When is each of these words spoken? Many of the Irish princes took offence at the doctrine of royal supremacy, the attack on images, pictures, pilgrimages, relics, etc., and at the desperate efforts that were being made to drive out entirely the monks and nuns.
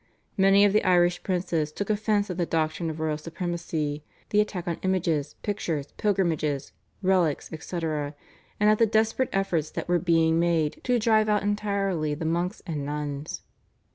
Many 0.35 0.65
of 0.65 0.73
the 0.73 0.83
Irish 0.83 1.21
princes 1.21 1.71
took 1.71 1.91
offence 1.91 2.31
at 2.31 2.37
the 2.39 2.47
doctrine 2.47 2.89
of 2.89 2.99
royal 2.99 3.19
supremacy, 3.19 4.03
the 4.31 4.41
attack 4.41 4.67
on 4.67 4.79
images, 4.81 5.35
pictures, 5.43 5.91
pilgrimages, 5.97 6.71
relics, 7.03 7.53
etc., 7.53 8.15
and 8.59 8.67
at 8.67 8.79
the 8.79 8.87
desperate 8.87 9.29
efforts 9.31 9.69
that 9.69 9.87
were 9.87 9.99
being 9.99 10.39
made 10.39 10.81
to 10.85 10.97
drive 10.97 11.29
out 11.29 11.43
entirely 11.43 12.15
the 12.15 12.25
monks 12.25 12.63
and 12.65 12.83
nuns. 12.83 13.43